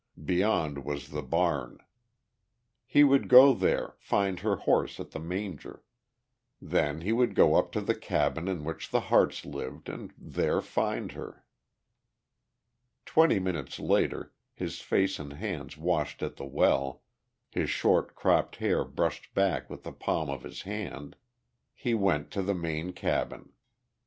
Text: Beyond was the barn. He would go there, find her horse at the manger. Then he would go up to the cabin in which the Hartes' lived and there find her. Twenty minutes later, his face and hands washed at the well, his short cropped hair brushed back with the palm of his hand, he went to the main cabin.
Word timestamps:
Beyond 0.25 0.83
was 0.83 1.09
the 1.09 1.21
barn. 1.21 1.77
He 2.87 3.03
would 3.03 3.27
go 3.29 3.53
there, 3.53 3.93
find 3.99 4.39
her 4.39 4.55
horse 4.55 4.99
at 4.99 5.11
the 5.11 5.19
manger. 5.19 5.83
Then 6.59 7.01
he 7.01 7.11
would 7.13 7.35
go 7.35 7.53
up 7.53 7.71
to 7.73 7.81
the 7.81 7.93
cabin 7.93 8.47
in 8.47 8.63
which 8.63 8.89
the 8.89 8.99
Hartes' 9.01 9.45
lived 9.45 9.89
and 9.89 10.11
there 10.17 10.59
find 10.59 11.11
her. 11.11 11.45
Twenty 13.05 13.37
minutes 13.37 13.79
later, 13.79 14.33
his 14.55 14.79
face 14.81 15.19
and 15.19 15.33
hands 15.33 15.77
washed 15.77 16.23
at 16.23 16.35
the 16.37 16.47
well, 16.47 17.03
his 17.51 17.69
short 17.69 18.15
cropped 18.15 18.55
hair 18.55 18.83
brushed 18.83 19.31
back 19.35 19.69
with 19.69 19.83
the 19.83 19.93
palm 19.93 20.31
of 20.31 20.41
his 20.41 20.63
hand, 20.63 21.15
he 21.75 21.93
went 21.93 22.31
to 22.31 22.41
the 22.41 22.55
main 22.55 22.91
cabin. 22.91 23.53